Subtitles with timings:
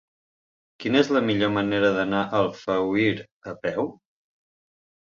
[0.83, 3.07] Quina és la millor manera d'anar a Alfauir
[3.55, 3.89] a peu?